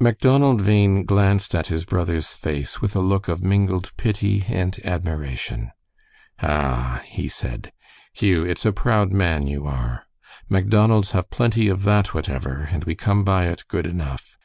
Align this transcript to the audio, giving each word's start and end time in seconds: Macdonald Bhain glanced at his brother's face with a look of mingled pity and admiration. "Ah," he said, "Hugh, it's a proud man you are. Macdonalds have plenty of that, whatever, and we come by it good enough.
Macdonald 0.00 0.64
Bhain 0.64 1.04
glanced 1.04 1.54
at 1.54 1.68
his 1.68 1.84
brother's 1.84 2.34
face 2.34 2.82
with 2.82 2.96
a 2.96 3.00
look 3.00 3.28
of 3.28 3.44
mingled 3.44 3.92
pity 3.96 4.44
and 4.48 4.76
admiration. 4.84 5.70
"Ah," 6.42 7.00
he 7.04 7.28
said, 7.28 7.70
"Hugh, 8.12 8.42
it's 8.42 8.66
a 8.66 8.72
proud 8.72 9.12
man 9.12 9.46
you 9.46 9.68
are. 9.68 10.02
Macdonalds 10.48 11.12
have 11.12 11.30
plenty 11.30 11.68
of 11.68 11.84
that, 11.84 12.12
whatever, 12.12 12.68
and 12.72 12.82
we 12.86 12.96
come 12.96 13.22
by 13.22 13.46
it 13.46 13.62
good 13.68 13.86
enough. 13.86 14.36